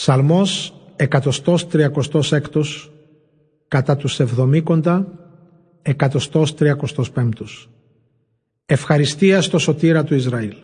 Ψαλμός 0.00 0.74
136 0.96 2.40
κατά 3.68 3.96
τους 3.96 4.20
εβδομήκοντα 4.20 5.06
135 5.82 7.30
Ευχαριστία 8.66 9.42
στο 9.42 9.58
σωτήρα 9.58 10.04
του 10.04 10.14
Ισραήλ 10.14 10.54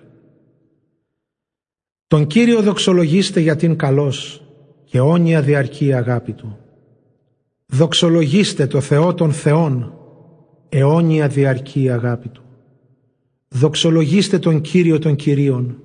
Τον 2.06 2.26
Κύριο 2.26 2.62
δοξολογήστε 2.62 3.40
για 3.40 3.56
την 3.56 3.76
καλός 3.76 4.42
και 4.84 5.00
όνια 5.00 5.42
διαρκή 5.42 5.92
αγάπη 5.92 6.32
Του. 6.32 6.58
Δοξολογήστε 7.66 8.66
το 8.66 8.80
Θεό 8.80 9.14
των 9.14 9.32
Θεών 9.32 9.94
αιώνια 10.68 11.28
διαρκή 11.28 11.90
αγάπη 11.90 12.28
Του. 12.28 12.42
Δοξολογήστε 13.48 14.38
τον 14.38 14.60
Κύριο 14.60 14.98
των 14.98 15.16
Κυρίων 15.16 15.82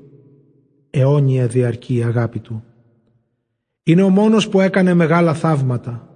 αιώνια 0.90 1.48
διαρκή 1.48 2.04
αγάπη 2.04 2.40
Του. 2.40 2.64
Είναι 3.84 4.02
ο 4.02 4.10
μόνος 4.10 4.50
που 4.50 4.60
έκανε 4.60 4.94
μεγάλα 4.94 5.34
θαύματα, 5.34 6.10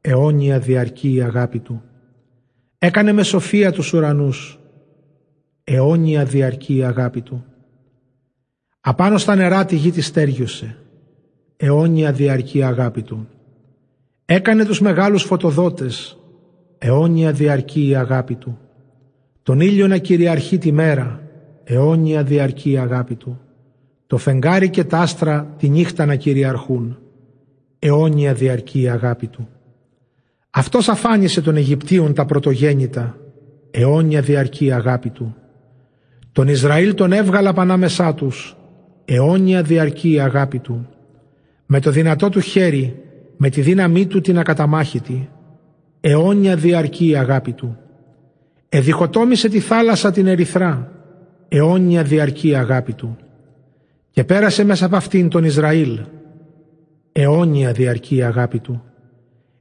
αιώνια 0.00 0.58
διαρκή 0.58 1.14
η 1.14 1.22
αγάπη 1.22 1.58
Του. 1.58 1.82
Έκανε 2.78 3.12
με 3.12 3.22
σοφία 3.22 3.72
τους 3.72 3.92
ουρανούς, 3.92 4.58
αιώνια 5.64 6.24
διαρκή 6.24 6.76
η 6.76 6.84
αγάπη 6.84 7.20
Του. 7.20 7.44
Απάνω 8.80 9.18
στα 9.18 9.34
νερά 9.34 9.64
τη 9.64 9.76
γη 9.76 9.90
της 9.90 10.06
στέργιωσε, 10.06 10.76
αιώνια 11.56 12.12
διαρκή 12.12 12.58
η 12.58 12.62
αγάπη 12.62 13.02
Του. 13.02 13.28
Έκανε 14.24 14.64
τους 14.64 14.80
μεγάλους 14.80 15.22
φωτοδότες, 15.22 16.18
αιώνια 16.78 17.32
διαρκή 17.32 17.88
η 17.88 17.96
αγάπη 17.96 18.34
Του. 18.34 18.58
Τον 19.42 19.60
ήλιο 19.60 19.86
να 19.86 19.98
κυριαρχεί 19.98 20.58
τη 20.58 20.72
μέρα, 20.72 21.22
αιώνια 21.64 22.22
διαρκή 22.22 22.70
η 22.70 22.78
αγάπη 22.78 23.14
Του 23.14 23.40
το 24.12 24.18
φεγγάρι 24.18 24.70
και 24.70 24.84
τα 24.84 24.98
άστρα 24.98 25.54
τη 25.58 25.68
νύχτα 25.68 26.06
να 26.06 26.14
κυριαρχούν. 26.14 26.98
Αιώνια 27.78 28.34
διαρκή 28.34 28.80
η 28.80 28.88
αγάπη 28.88 29.26
του. 29.26 29.48
Αυτός 30.50 30.88
αφάνισε 30.88 31.40
των 31.40 31.56
Αιγυπτίων 31.56 32.14
τα 32.14 32.24
πρωτογέννητα. 32.24 33.16
Αιώνια 33.70 34.20
διαρκή 34.20 34.64
η 34.64 34.72
αγάπη 34.72 35.10
του. 35.10 35.36
Τον 36.32 36.48
Ισραήλ 36.48 36.94
τον 36.94 37.12
έβγαλα 37.12 37.52
πανάμεσά 37.52 38.14
τους. 38.14 38.56
Αιώνια 39.04 39.62
διαρκή 39.62 40.12
η 40.12 40.20
αγάπη 40.20 40.58
του. 40.58 40.88
Με 41.66 41.80
το 41.80 41.90
δυνατό 41.90 42.28
του 42.28 42.40
χέρι, 42.40 43.02
με 43.36 43.48
τη 43.48 43.60
δύναμή 43.60 44.06
του 44.06 44.20
την 44.20 44.38
ακαταμάχητη. 44.38 45.28
Αιώνια 46.00 46.56
διαρκή 46.56 47.08
η 47.08 47.16
αγάπη 47.16 47.52
του. 47.52 47.76
Εδιχοτόμησε 48.68 49.48
τη 49.48 49.60
θάλασσα 49.60 50.10
την 50.10 50.26
ερυθρά. 50.26 50.92
Αιώνια 51.48 52.02
διαρκή 52.02 52.48
η 52.48 52.54
αγάπη 52.54 52.92
του 52.92 53.16
και 54.12 54.24
πέρασε 54.24 54.64
μέσα 54.64 54.86
από 54.86 54.96
αυτήν 54.96 55.28
τον 55.28 55.44
Ισραήλ. 55.44 56.00
Αιώνια 57.12 57.72
διαρκή 57.72 58.16
η 58.16 58.22
αγάπη 58.22 58.58
του. 58.58 58.82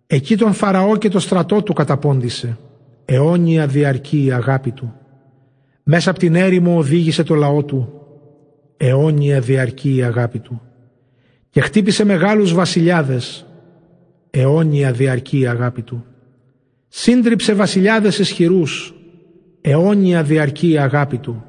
Εκεί 0.07 0.37
τον 0.37 0.53
Φαραώ 0.53 0.97
και 0.97 1.09
το 1.09 1.19
στρατό 1.19 1.63
του 1.63 1.73
καταπώντησε. 1.73 2.57
Αιώνια 3.05 3.67
διαρκή 3.67 4.25
η 4.25 4.31
αγάπη 4.31 4.71
του. 4.71 4.93
Μέσα 5.83 6.09
από 6.09 6.19
την 6.19 6.35
έρημο 6.35 6.77
οδήγησε 6.77 7.23
το 7.23 7.35
λαό 7.35 7.63
του. 7.63 7.93
Αιώνια 8.77 9.39
διαρκή 9.39 9.95
η 9.95 10.03
αγάπη 10.03 10.39
του. 10.39 10.61
Και 11.49 11.61
χτύπησε 11.61 12.05
μεγάλους 12.05 12.53
βασιλιάδες. 12.53 13.45
Αιώνια 14.31 14.91
διαρκή 14.91 15.39
η 15.39 15.47
αγάπη 15.47 15.81
του. 15.81 16.05
Σύντριψε 16.87 17.53
βασιλιάδες 17.53 18.19
ισχυρούς. 18.19 18.93
Αιώνια 19.61 20.23
διαρκή 20.23 20.69
η 20.69 20.77
αγάπη 20.77 21.17
του. 21.17 21.43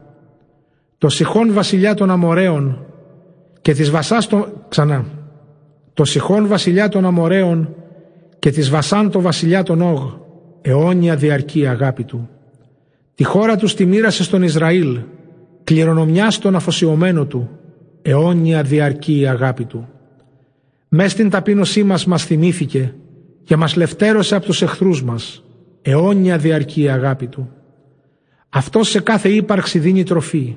Το 0.99 1.09
Σιχών 1.09 1.53
βασιλιά 1.53 1.95
των 1.95 2.11
Αμοραίων 2.11 2.87
και 3.63 3.73
της 3.75 3.91
Βασάς 3.91 4.27
το... 4.27 4.49
ξανά 4.69 5.05
το 5.95 6.05
Σιχών 6.05 6.47
βασιλιά 6.47 6.89
των 6.89 7.05
Αμοραίων 7.05 7.75
και 8.39 8.51
της 8.51 8.71
Βασάν 8.71 9.11
το 9.11 9.21
βασιλιά 9.21 9.63
των 9.63 9.81
Όγ 9.81 10.03
αιώνια 10.63 11.17
διαρκή 11.17 11.67
αγάπη 11.67 12.05
του. 12.05 12.29
Τη 13.15 13.25
χώρα 13.25 13.57
τους 13.57 13.75
τη 13.75 13.87
μοίρασε 13.87 14.23
στον 14.23 14.43
Ισραήλ 14.43 15.01
κληρονομιάς 15.65 16.35
στον 16.35 16.55
αφοσιωμένο 16.55 17.25
του 17.25 17.51
αιώνια 18.03 18.63
διαρκή 18.63 19.21
η 19.21 19.27
αγάπη 19.27 19.65
του. 19.65 19.89
Μες 20.89 21.13
στην 21.13 21.31
ταπείνωσή 21.31 21.83
μας 21.85 22.07
μας 22.07 22.25
θυμήθηκε 22.25 22.95
και 23.45 23.57
μας 23.57 23.77
λευτέρωσε 23.77 24.35
από 24.35 24.45
τους 24.45 24.63
εχθρούς 24.63 25.03
μας 25.03 25.45
αιώνια 25.83 26.39
διαρκή 26.39 26.83
η 26.83 26.89
αγάπη 26.89 27.27
του. 27.27 27.51
Αυτός 28.49 28.89
σε 28.89 29.01
κάθε 29.01 29.29
ύπαρξη 29.29 29.79
δίνει 29.79 30.03
τροφή 30.03 30.57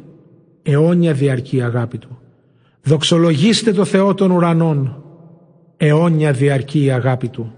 αιώνια 0.63 1.13
διαρκή 1.13 1.61
αγάπη 1.61 1.97
του 1.97 2.19
Δοξολογήστε 2.87 3.71
το 3.71 3.85
Θεό 3.85 4.13
των 4.13 4.31
ουρανών, 4.31 5.03
αιώνια 5.77 6.31
διαρκή 6.31 6.83
η 6.83 6.91
αγάπη 6.91 7.27
Του. 7.27 7.53